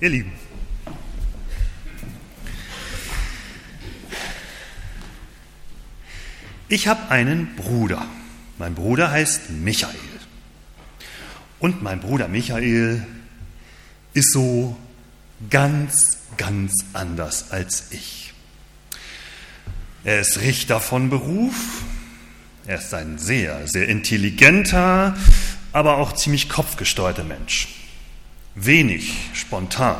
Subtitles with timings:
[0.00, 0.32] Ihr Lieben,
[6.68, 8.06] ich habe einen Bruder.
[8.58, 9.94] Mein Bruder heißt Michael.
[11.58, 13.04] Und mein Bruder Michael
[14.14, 14.76] ist so
[15.50, 18.32] ganz, ganz anders als ich.
[20.04, 21.82] Er ist Richter von Beruf.
[22.66, 25.16] Er ist ein sehr, sehr intelligenter,
[25.72, 27.77] aber auch ziemlich kopfgesteuerter Mensch.
[28.64, 29.96] Wenig spontan.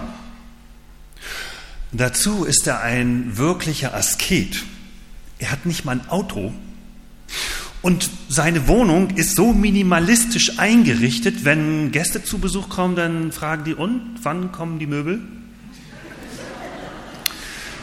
[1.93, 4.64] Dazu ist er ein wirklicher Asket.
[5.39, 6.53] Er hat nicht mal ein Auto.
[7.80, 13.75] Und seine Wohnung ist so minimalistisch eingerichtet, wenn Gäste zu Besuch kommen, dann fragen die,
[13.75, 15.21] und wann kommen die Möbel?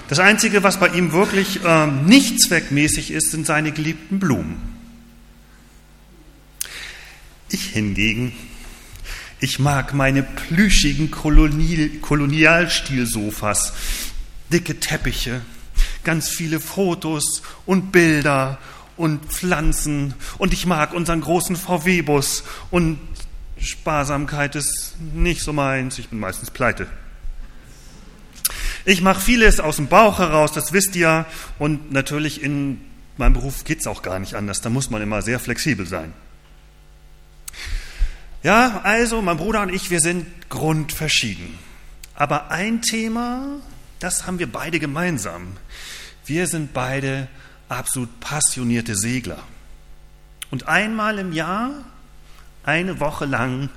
[0.07, 4.57] Das Einzige, was bei ihm wirklich äh, nicht zweckmäßig ist, sind seine geliebten Blumen.
[7.49, 8.33] Ich hingegen,
[9.45, 13.73] ich mag meine plüschigen Kolonialstilsofas,
[14.51, 15.41] dicke Teppiche,
[16.03, 18.57] ganz viele Fotos und Bilder
[18.97, 20.15] und Pflanzen.
[20.39, 22.97] Und ich mag unseren großen VW-Bus und
[23.59, 26.87] Sparsamkeit ist nicht so meins, ich bin meistens pleite.
[28.83, 31.27] Ich mache vieles aus dem Bauch heraus, das wisst ihr,
[31.59, 32.81] und natürlich in
[33.17, 36.13] meinem Beruf geht es auch gar nicht anders, da muss man immer sehr flexibel sein.
[38.45, 41.57] Ja, also mein Bruder und ich, wir sind grundverschieden.
[42.13, 43.59] Aber ein Thema,
[43.97, 45.57] das haben wir beide gemeinsam.
[46.27, 47.27] Wir sind beide
[47.69, 49.39] absolut passionierte Segler.
[50.51, 51.71] Und einmal im Jahr,
[52.63, 53.69] eine Woche lang,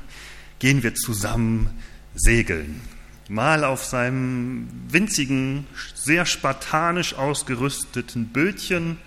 [0.58, 1.70] gehen wir zusammen
[2.14, 2.82] segeln.
[3.30, 8.98] Mal auf seinem winzigen, sehr spartanisch ausgerüsteten Bötchen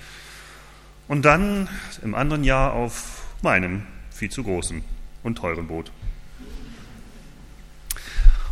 [1.07, 1.69] und dann
[2.01, 4.83] im anderen Jahr auf meinem viel zu großen
[5.23, 5.91] und teuren Boot.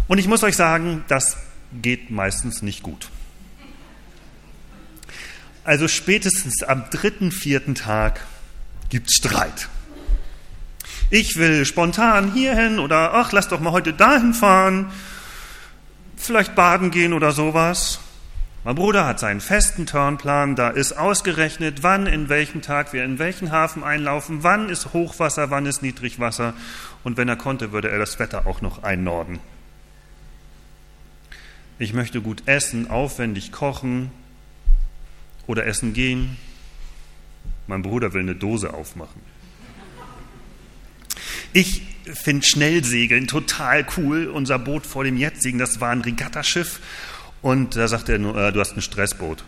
[0.07, 1.37] Und ich muss euch sagen, das
[1.81, 3.09] geht meistens nicht gut.
[5.63, 8.25] Also spätestens am dritten, vierten Tag
[8.89, 9.69] gibt es Streit.
[11.11, 14.91] Ich will spontan hierhin oder ach, lass doch mal heute dahin fahren,
[16.17, 17.99] vielleicht baden gehen oder sowas.
[18.63, 23.17] Mein Bruder hat seinen festen Turnplan, da ist ausgerechnet, wann, in welchem Tag wir in
[23.17, 26.53] welchen Hafen einlaufen, wann ist Hochwasser, wann ist Niedrigwasser
[27.03, 29.39] und wenn er konnte, würde er das Wetter auch noch einnorden.
[31.77, 34.11] Ich möchte gut essen, aufwendig kochen,
[35.49, 36.37] oder essen gehen.
[37.65, 39.19] Mein Bruder will eine Dose aufmachen.
[41.53, 44.27] Ich finde Schnellsegeln total cool.
[44.27, 46.79] Unser Boot vor dem jetzigen, das war ein Regattaschiff.
[47.41, 49.43] Und da sagt er, nur, äh, du hast ein Stressboot.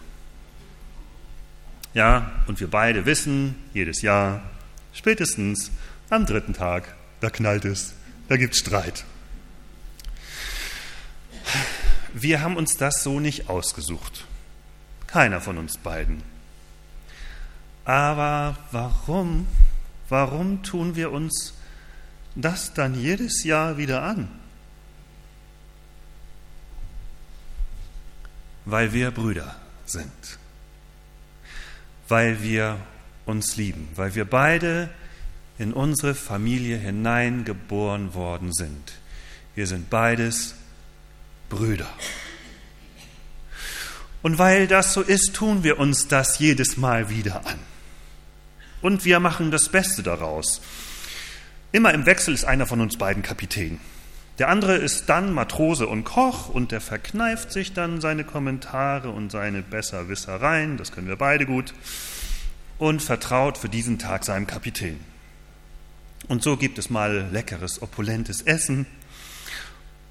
[1.93, 4.43] Ja, und wir beide wissen, jedes Jahr,
[4.93, 5.71] spätestens
[6.09, 7.93] am dritten Tag, da knallt es,
[8.29, 9.03] da gibt es Streit.
[12.13, 14.25] Wir haben uns das so nicht ausgesucht.
[15.07, 16.23] Keiner von uns beiden.
[17.83, 19.47] Aber warum,
[20.07, 21.53] warum tun wir uns
[22.35, 24.29] das dann jedes Jahr wieder an?
[28.65, 29.55] Weil wir Brüder
[29.85, 30.11] sind,
[32.07, 32.77] weil wir
[33.25, 34.89] uns lieben, weil wir beide
[35.57, 38.93] in unsere Familie hineingeboren worden sind.
[39.55, 40.55] Wir sind beides
[41.49, 41.89] Brüder.
[44.21, 47.59] Und weil das so ist, tun wir uns das jedes Mal wieder an.
[48.81, 50.61] Und wir machen das Beste daraus.
[51.71, 53.79] Immer im Wechsel ist einer von uns beiden Kapitän.
[54.41, 59.31] Der andere ist dann Matrose und Koch und der verkneift sich dann seine Kommentare und
[59.31, 61.75] seine Besserwissereien, das können wir beide gut,
[62.79, 64.99] und vertraut für diesen Tag seinem Kapitän.
[66.27, 68.87] Und so gibt es mal leckeres, opulentes Essen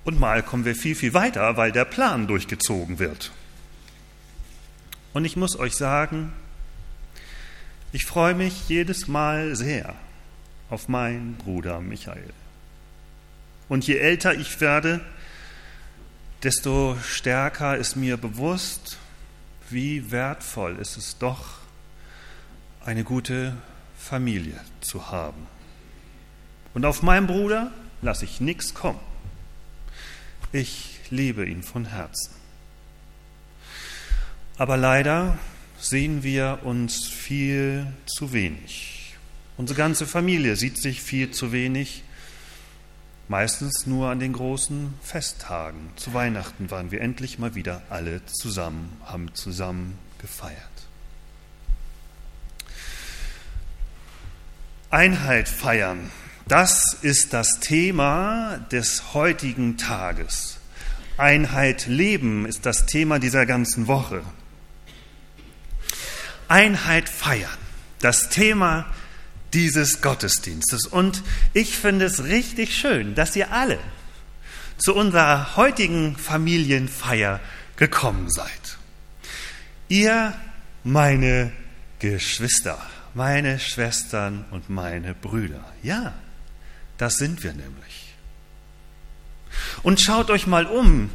[0.05, 3.33] und mal kommen wir viel, viel weiter, weil der Plan durchgezogen wird.
[5.13, 6.33] Und ich muss euch sagen,
[7.91, 9.97] ich freue mich jedes Mal sehr
[10.69, 12.33] auf meinen Bruder Michael.
[13.71, 15.01] Und je älter ich werde,
[16.43, 18.99] desto stärker ist mir bewusst,
[19.71, 21.61] wie wertvoll ist es doch,
[22.84, 23.57] eine gute
[23.97, 25.47] Familie zu haben.
[26.75, 27.71] Und auf meinen Bruder
[28.03, 28.99] lasse ich nichts kommen.
[30.51, 32.34] Ich liebe ihn von Herzen.
[34.59, 35.39] Aber leider
[35.78, 39.15] sehen wir uns viel zu wenig.
[39.57, 42.03] Unsere ganze Familie sieht sich viel zu wenig,
[43.30, 45.92] meistens nur an den großen Festtagen.
[45.94, 50.59] Zu Weihnachten waren wir endlich mal wieder alle zusammen, haben zusammen gefeiert.
[54.91, 56.10] Einheit feiern,
[56.48, 60.59] das ist das Thema des heutigen Tages.
[61.16, 64.22] Einheit leben ist das Thema dieser ganzen Woche.
[66.48, 67.59] Einheit feiern,
[68.00, 68.86] das Thema
[69.53, 70.87] dieses Gottesdienstes.
[70.87, 73.79] Und ich finde es richtig schön, dass ihr alle
[74.79, 77.41] zu unserer heutigen Familienfeier
[77.77, 78.79] gekommen seid.
[79.89, 80.35] Ihr,
[80.85, 81.53] meine
[81.99, 82.79] Geschwister,
[83.15, 85.65] meine Schwestern und meine Brüder.
[85.83, 86.15] Ja,
[86.97, 88.15] das sind wir nämlich.
[89.83, 91.11] Und schaut euch mal um.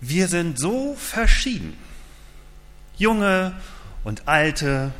[0.00, 1.76] Wir sind so verschieden.
[2.96, 3.54] Junge
[4.04, 4.92] und alte,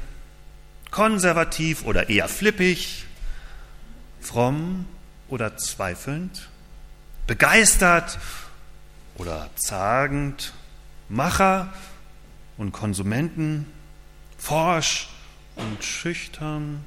[0.98, 3.04] konservativ oder eher flippig,
[4.20, 4.84] fromm
[5.28, 6.48] oder zweifelnd,
[7.28, 8.18] begeistert
[9.14, 10.52] oder zagend,
[11.08, 11.72] Macher
[12.56, 13.66] und Konsumenten,
[14.38, 15.08] forsch
[15.54, 16.84] und schüchtern,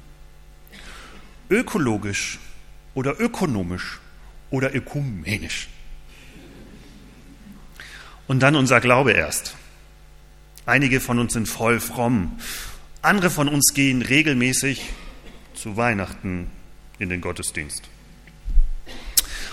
[1.48, 2.38] ökologisch
[2.92, 3.98] oder ökonomisch
[4.50, 5.68] oder ökumenisch.
[8.28, 9.56] Und dann unser Glaube erst.
[10.66, 12.38] Einige von uns sind voll fromm,
[13.02, 14.90] andere von uns gehen regelmäßig
[15.54, 16.50] zu Weihnachten
[16.98, 17.82] in den Gottesdienst.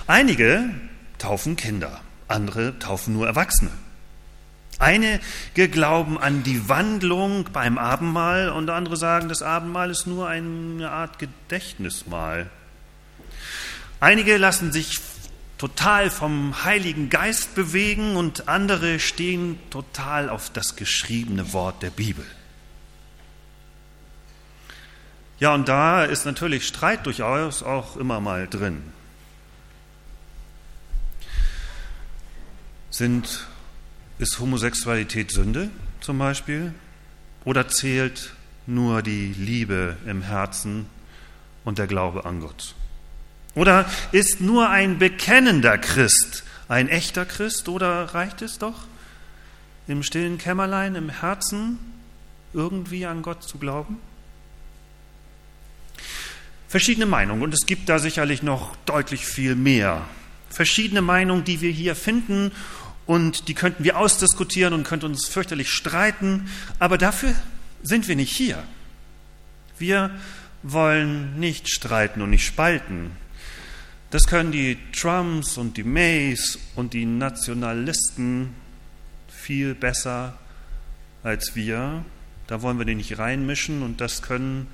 [0.05, 0.69] Einige
[1.17, 3.71] taufen Kinder, andere taufen nur Erwachsene.
[4.77, 10.89] Einige glauben an die Wandlung beim Abendmahl und andere sagen, das Abendmahl ist nur eine
[10.89, 12.49] Art Gedächtnismahl.
[13.99, 14.99] Einige lassen sich
[15.57, 22.25] total vom Heiligen Geist bewegen und andere stehen total auf das geschriebene Wort der Bibel.
[25.39, 28.81] Ja, und da ist natürlich Streit durchaus auch immer mal drin.
[32.89, 33.47] Sind
[34.17, 35.69] ist Homosexualität Sünde
[36.01, 36.73] zum Beispiel?
[37.45, 38.33] Oder zählt
[38.67, 40.87] nur die Liebe im Herzen
[41.63, 42.75] und der Glaube an Gott?
[43.55, 47.67] Oder ist nur ein bekennender Christ ein echter Christ?
[47.67, 48.85] Oder reicht es doch,
[49.87, 51.79] im stillen Kämmerlein, im Herzen
[52.53, 53.97] irgendwie an Gott zu glauben?
[56.69, 60.05] Verschiedene Meinungen und es gibt da sicherlich noch deutlich viel mehr.
[60.51, 62.51] Verschiedene Meinungen, die wir hier finden
[63.07, 67.33] und die könnten wir ausdiskutieren und könnten uns fürchterlich streiten, aber dafür
[67.81, 68.63] sind wir nicht hier.
[69.79, 70.11] Wir
[70.61, 73.13] wollen nicht streiten und nicht spalten.
[74.11, 78.53] Das können die Trumps und die Mays und die Nationalisten
[79.27, 80.37] viel besser
[81.23, 82.05] als wir.
[82.45, 84.67] Da wollen wir den nicht reinmischen und das können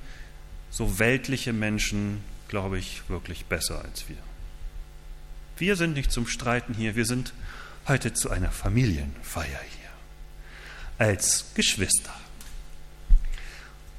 [0.76, 4.18] so weltliche Menschen, glaube ich, wirklich besser als wir.
[5.56, 7.32] Wir sind nicht zum Streiten hier, wir sind
[7.88, 11.06] heute zu einer Familienfeier hier.
[11.06, 12.12] Als Geschwister.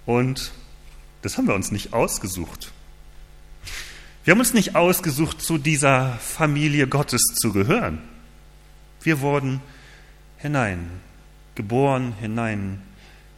[0.06, 0.52] Und
[1.24, 2.72] das haben wir uns nicht ausgesucht.
[4.24, 8.04] Wir haben uns nicht ausgesucht, zu dieser Familie Gottes zu gehören.
[9.02, 9.62] Wir wurden
[10.38, 10.92] hinein,
[11.56, 12.84] geboren, hinein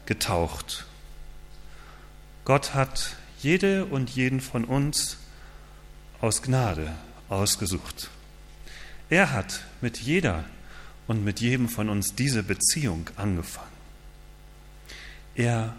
[0.05, 0.85] getaucht.
[2.43, 5.17] Gott hat jede und jeden von uns
[6.21, 6.93] aus Gnade
[7.29, 8.09] ausgesucht.
[9.09, 10.43] Er hat mit jeder
[11.07, 13.67] und mit jedem von uns diese Beziehung angefangen.
[15.35, 15.75] Er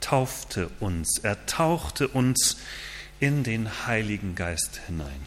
[0.00, 2.56] taufte uns, er tauchte uns
[3.20, 5.26] in den Heiligen Geist hinein.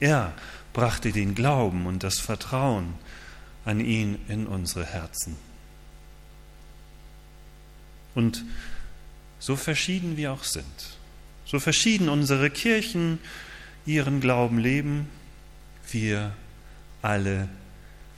[0.00, 0.34] Er
[0.72, 2.94] brachte den Glauben und das Vertrauen
[3.64, 5.36] an ihn in unsere Herzen.
[8.14, 8.44] Und
[9.44, 10.64] so verschieden wir auch sind,
[11.44, 13.18] so verschieden unsere Kirchen
[13.84, 15.10] ihren Glauben leben,
[15.92, 16.32] wir
[17.02, 17.50] alle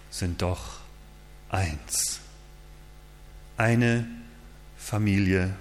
[0.08, 0.78] sind doch
[1.48, 2.20] eins.
[3.56, 4.06] Eine
[4.78, 5.52] Familie,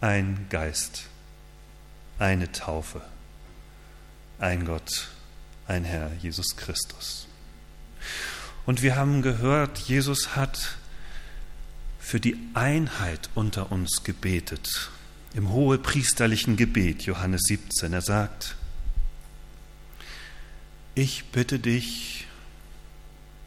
[0.00, 1.06] ein Geist,
[2.20, 3.02] eine Taufe,
[4.38, 5.08] ein Gott,
[5.66, 7.26] ein Herr, Jesus Christus.
[8.64, 10.76] Und wir haben gehört, Jesus hat
[12.06, 14.90] für die Einheit unter uns gebetet,
[15.34, 17.92] im hohepriesterlichen Gebet, Johannes 17.
[17.92, 18.54] Er sagt,
[20.94, 22.28] ich bitte dich,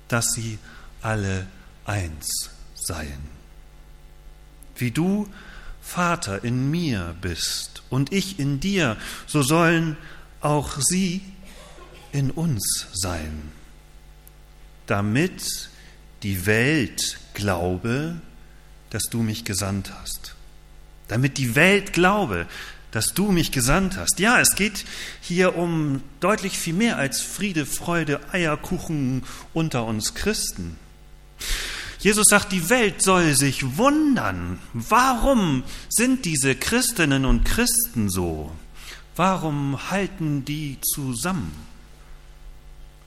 [0.09, 0.59] dass sie
[1.01, 1.47] alle
[1.85, 3.29] eins seien.
[4.75, 5.29] Wie du,
[5.81, 9.95] Vater, in mir bist und ich in dir, so sollen
[10.41, 11.21] auch sie
[12.11, 13.53] in uns sein,
[14.85, 15.69] damit
[16.23, 18.19] die Welt glaube,
[18.89, 20.35] dass du mich gesandt hast.
[21.07, 22.47] Damit die Welt glaube,
[22.91, 24.19] dass du mich gesandt hast.
[24.19, 24.85] Ja, es geht
[25.21, 30.77] hier um deutlich viel mehr als Friede, Freude, Eierkuchen unter uns Christen.
[31.99, 34.59] Jesus sagt, die Welt soll sich wundern.
[34.73, 38.51] Warum sind diese Christinnen und Christen so?
[39.15, 41.51] Warum halten die zusammen?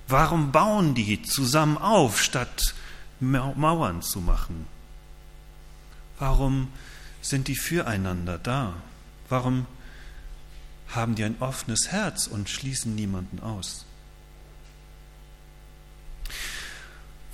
[0.08, 2.74] Warum bauen die zusammen auf, statt
[3.18, 4.66] Mauern zu machen?
[6.22, 6.68] Warum
[7.20, 8.74] sind die füreinander da?
[9.28, 9.66] Warum
[10.86, 13.86] haben die ein offenes Herz und schließen niemanden aus?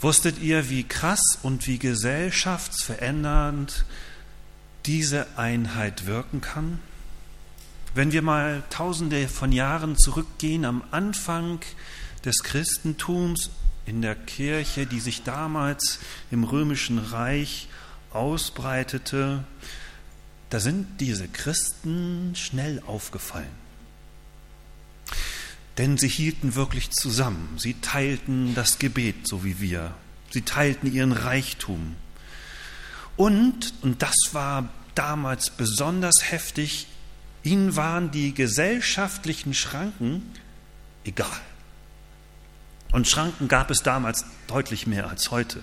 [0.01, 3.85] Wusstet ihr, wie krass und wie gesellschaftsverändernd
[4.87, 6.79] diese Einheit wirken kann?
[7.95, 11.61] Wenn wir mal tausende von Jahren zurückgehen, am Anfang
[12.25, 13.51] des Christentums
[13.85, 15.99] in der Kirche, die sich damals
[16.31, 17.69] im römischen Reich
[18.13, 19.45] ausbreitete,
[20.51, 23.69] da sind diese Christen schnell aufgefallen.
[25.77, 27.57] Denn sie hielten wirklich zusammen.
[27.59, 29.95] Sie teilten das Gebet, so wie wir.
[30.31, 31.95] Sie teilten ihren Reichtum.
[33.17, 36.89] Und, und das war damals besonders heftig,
[37.43, 40.23] ihnen waren die gesellschaftlichen Schranken
[41.05, 41.41] egal.
[42.93, 45.61] Und Schranken gab es damals deutlich mehr als heute.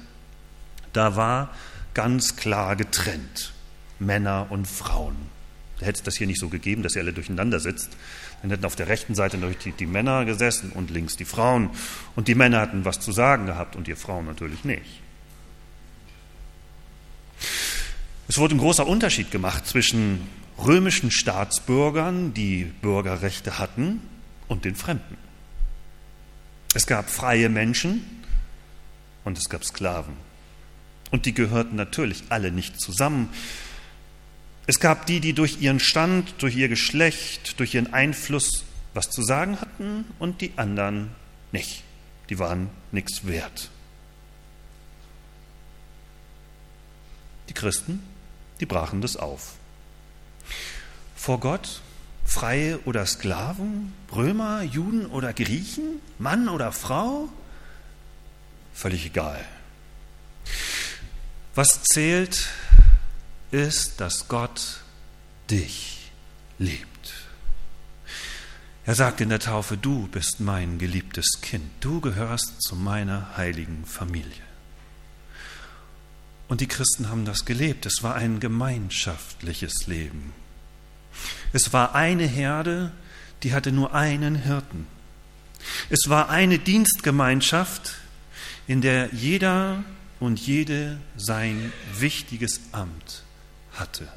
[0.93, 1.49] Da war
[1.95, 3.53] ganz klar getrennt
[3.97, 5.15] Männer und Frauen.
[5.79, 7.89] Hätte es das hier nicht so gegeben, dass ihr alle durcheinander sitzt.
[8.41, 11.71] Dann hätten auf der rechten Seite die, die Männer gesessen und links die Frauen.
[12.15, 15.01] Und die Männer hatten was zu sagen gehabt und die Frauen natürlich nicht.
[18.27, 24.01] Es wurde ein großer Unterschied gemacht zwischen römischen Staatsbürgern, die Bürgerrechte hatten,
[24.47, 25.17] und den Fremden.
[26.73, 28.23] Es gab freie Menschen
[29.23, 30.13] und es gab Sklaven.
[31.15, 33.29] Und die gehörten natürlich alle nicht zusammen,
[34.67, 39.23] es gab die, die durch ihren Stand, durch ihr Geschlecht, durch ihren Einfluss was zu
[39.23, 41.11] sagen hatten und die anderen
[41.53, 41.85] nicht.
[42.27, 43.69] Die waren nichts wert.
[47.47, 48.03] Die Christen,
[48.59, 49.53] die brachen das auf.
[51.15, 51.79] Vor Gott,
[52.25, 57.29] Freie oder Sklaven, Römer, Juden oder Griechen, Mann oder Frau,
[58.73, 59.45] völlig egal.
[61.55, 62.49] Was zählt,
[63.51, 64.81] ist, dass Gott
[65.49, 66.11] dich
[66.59, 67.13] liebt.
[68.85, 73.85] Er sagt in der Taufe, du bist mein geliebtes Kind, du gehörst zu meiner heiligen
[73.85, 74.43] Familie.
[76.49, 77.85] Und die Christen haben das gelebt.
[77.85, 80.33] Es war ein gemeinschaftliches Leben.
[81.53, 82.91] Es war eine Herde,
[83.43, 84.87] die hatte nur einen Hirten.
[85.89, 87.95] Es war eine Dienstgemeinschaft,
[88.67, 89.85] in der jeder
[90.25, 93.23] und jede sein wichtiges Amt
[93.73, 94.07] hatte.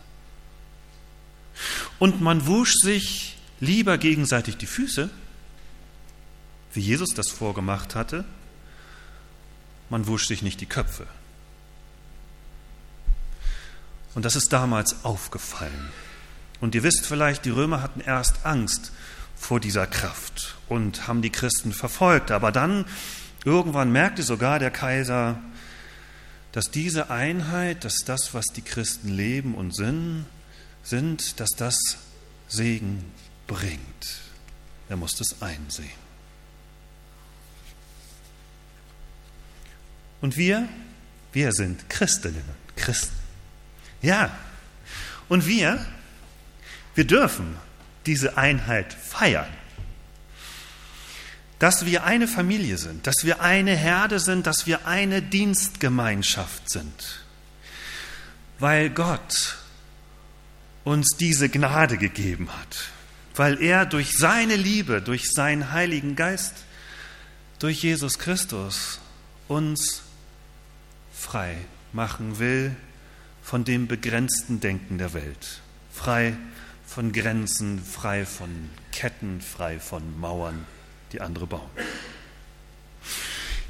[1.98, 5.10] Und man wusch sich lieber gegenseitig die Füße,
[6.72, 8.24] wie Jesus das vorgemacht hatte,
[9.90, 11.06] man wusch sich nicht die Köpfe.
[14.14, 15.90] Und das ist damals aufgefallen.
[16.60, 18.92] Und ihr wisst vielleicht, die Römer hatten erst Angst
[19.36, 22.30] vor dieser Kraft und haben die Christen verfolgt.
[22.30, 22.84] Aber dann,
[23.44, 25.40] irgendwann merkte sogar der Kaiser,
[26.58, 30.26] dass diese Einheit, dass das, was die Christen leben und sind,
[30.82, 31.78] sind, dass das
[32.48, 33.04] Segen
[33.46, 33.78] bringt.
[34.88, 35.88] Er muss das einsehen.
[40.20, 40.68] Und wir,
[41.32, 42.42] wir sind Christinnen,
[42.74, 43.14] Christen.
[44.02, 44.36] Ja.
[45.28, 45.86] Und wir,
[46.96, 47.54] wir dürfen
[48.04, 49.46] diese Einheit feiern
[51.58, 57.24] dass wir eine Familie sind, dass wir eine Herde sind, dass wir eine Dienstgemeinschaft sind,
[58.58, 59.56] weil Gott
[60.84, 62.78] uns diese Gnade gegeben hat,
[63.34, 66.54] weil er durch seine Liebe, durch seinen Heiligen Geist,
[67.58, 69.00] durch Jesus Christus
[69.48, 70.02] uns
[71.12, 71.56] frei
[71.92, 72.74] machen will
[73.42, 75.60] von dem begrenzten Denken der Welt,
[75.92, 76.36] frei
[76.86, 80.64] von Grenzen, frei von Ketten, frei von Mauern
[81.12, 81.70] die andere bauen.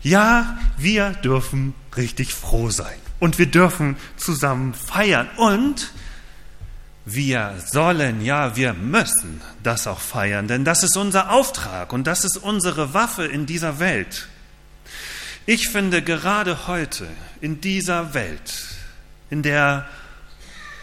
[0.02, 5.92] Ja, wir dürfen richtig froh sein und wir dürfen zusammen feiern und
[7.04, 12.24] wir sollen, ja, wir müssen das auch feiern, denn das ist unser Auftrag und das
[12.24, 14.28] ist unsere Waffe in dieser Welt.
[15.46, 17.08] Ich finde gerade heute
[17.40, 18.76] in dieser Welt,
[19.30, 19.88] in der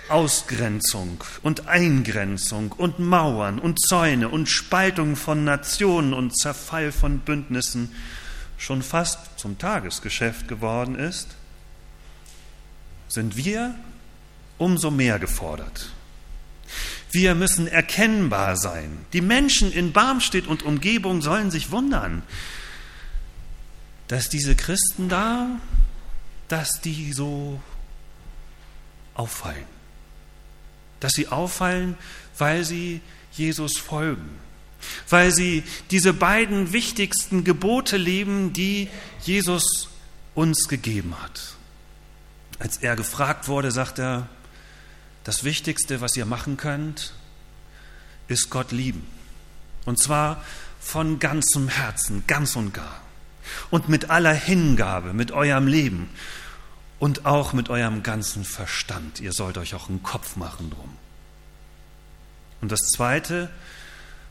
[0.09, 7.91] Ausgrenzung und Eingrenzung und Mauern und Zäune und Spaltung von Nationen und Zerfall von Bündnissen
[8.57, 11.29] schon fast zum Tagesgeschäft geworden ist,
[13.07, 13.75] sind wir
[14.57, 15.89] umso mehr gefordert.
[17.12, 19.05] Wir müssen erkennbar sein.
[19.13, 22.24] Die Menschen in Barmstedt und Umgebung sollen sich wundern,
[24.07, 25.47] dass diese Christen da,
[26.47, 27.59] dass die so
[29.15, 29.75] auffallen
[30.99, 31.97] dass sie auffallen,
[32.37, 34.29] weil sie Jesus folgen,
[35.09, 38.89] weil sie diese beiden wichtigsten Gebote leben, die
[39.23, 39.89] Jesus
[40.33, 41.55] uns gegeben hat.
[42.59, 44.29] Als er gefragt wurde, sagt er,
[45.23, 47.13] das Wichtigste, was ihr machen könnt,
[48.27, 49.05] ist Gott lieben.
[49.85, 50.43] Und zwar
[50.79, 53.01] von ganzem Herzen, ganz und gar.
[53.69, 56.09] Und mit aller Hingabe, mit eurem Leben
[56.99, 59.19] und auch mit eurem ganzen Verstand.
[59.19, 60.97] Ihr sollt euch auch einen Kopf machen drum.
[62.61, 63.49] Und das Zweite,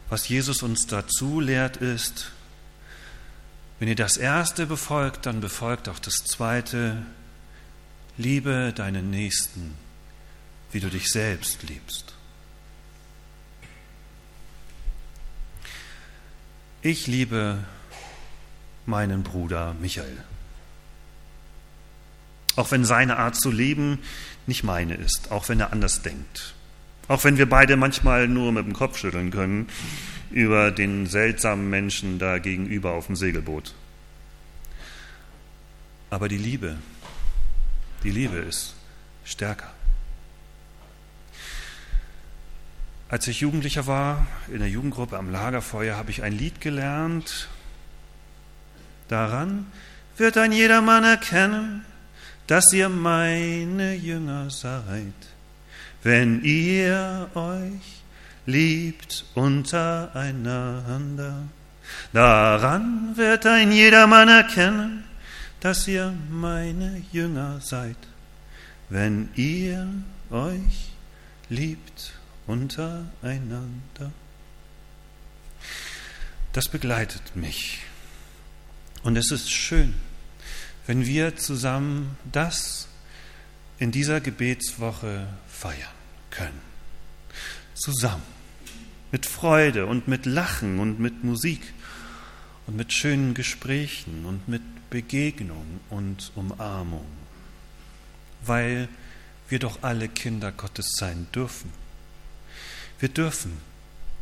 [0.08, 2.30] was Jesus uns dazu lehrt, ist,
[3.78, 7.04] wenn ihr das Erste befolgt, dann befolgt auch das Zweite,
[8.16, 9.74] liebe deinen Nächsten,
[10.72, 12.14] wie du dich selbst liebst.
[16.82, 17.64] Ich liebe
[18.86, 20.22] meinen Bruder Michael.
[22.56, 23.98] Auch wenn seine Art zu leben
[24.46, 26.54] nicht meine ist, auch wenn er anders denkt.
[27.08, 29.68] Auch wenn wir beide manchmal nur mit dem Kopf schütteln können
[30.30, 33.74] über den seltsamen Menschen da gegenüber auf dem Segelboot.
[36.10, 36.76] Aber die Liebe,
[38.02, 38.74] die Liebe ist
[39.24, 39.72] stärker.
[43.08, 47.48] Als ich Jugendlicher war, in der Jugendgruppe am Lagerfeuer, habe ich ein Lied gelernt.
[49.08, 49.66] Daran
[50.16, 51.84] wird ein jedermann erkennen,
[52.46, 55.14] dass ihr meine Jünger seid,
[56.02, 58.02] wenn ihr euch
[58.46, 61.44] liebt untereinander.
[62.12, 65.04] Daran wird ein jedermann erkennen,
[65.60, 67.96] dass ihr meine Jünger seid,
[68.90, 69.88] wenn ihr
[70.30, 70.90] euch
[71.48, 72.12] liebt
[72.46, 74.12] untereinander.
[76.52, 77.80] Das begleitet mich.
[79.02, 79.94] Und es ist schön,
[80.86, 82.88] wenn wir zusammen das
[83.78, 85.78] in dieser Gebetswoche feiern
[86.30, 86.60] können.
[87.74, 88.22] Zusammen.
[89.10, 91.60] Mit Freude und mit Lachen und mit Musik
[92.66, 97.06] und mit schönen Gesprächen und mit Begegnung und Umarmung.
[98.44, 98.88] Weil
[99.48, 101.72] wir doch alle Kinder Gottes sein dürfen.
[102.98, 103.52] Wir dürfen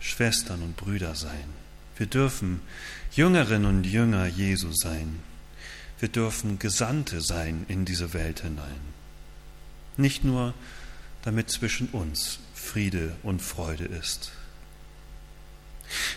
[0.00, 1.44] Schwestern und Brüder sein.
[1.96, 2.60] Wir dürfen
[3.12, 5.20] Jüngerinnen und Jünger Jesu sein.
[6.02, 8.80] Wir dürfen Gesandte sein in diese Welt hinein.
[9.96, 10.52] Nicht nur,
[11.22, 14.32] damit zwischen uns Friede und Freude ist.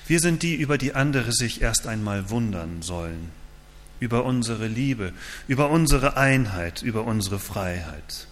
[0.08, 3.30] Wir sind die, über die andere sich erst einmal wundern sollen,
[4.00, 5.14] über unsere Liebe,
[5.48, 8.26] über unsere Einheit, über unsere Freiheit.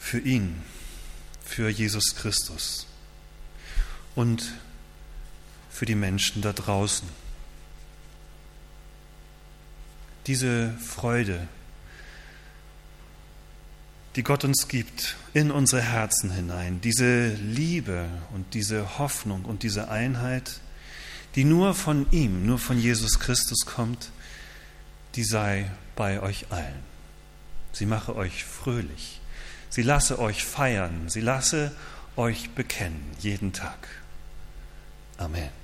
[0.00, 0.60] Für ihn,
[1.44, 2.88] für Jesus Christus
[4.16, 4.54] und
[5.70, 7.23] für die Menschen da draußen
[10.26, 11.46] diese Freude,
[14.16, 19.90] die Gott uns gibt, in unsere Herzen hinein, diese Liebe und diese Hoffnung und diese
[19.90, 20.60] Einheit,
[21.34, 24.10] die nur von ihm, nur von Jesus Christus kommt,
[25.16, 26.82] die sei bei euch allen.
[27.72, 29.20] Sie mache euch fröhlich.
[29.68, 31.08] Sie lasse euch feiern.
[31.08, 31.72] Sie lasse
[32.16, 33.88] euch bekennen jeden Tag.
[35.18, 35.63] Amen.